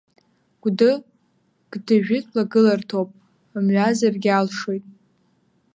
Гәды, 0.61 0.91
гды 1.71 1.95
жәытәла 2.05 2.43
гыларҭоуп, 2.51 3.09
мҩазаргьы 3.65 4.31
алшоит… 4.37 4.85